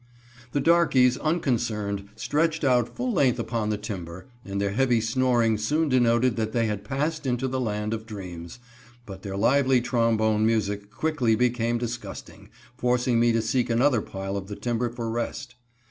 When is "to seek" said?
13.31-13.69